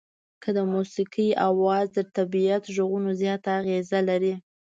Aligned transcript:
که 0.41 0.49
د 0.57 0.59
موسيقۍ 0.73 1.27
اواز 1.49 1.87
تر 1.95 2.05
طبيعت 2.17 2.63
غږونو 2.75 3.09
زیاته 3.21 3.49
اغېزه 3.59 3.99
لري. 4.09 4.33